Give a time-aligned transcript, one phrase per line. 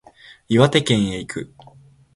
[0.47, 1.53] 岩手県へ行く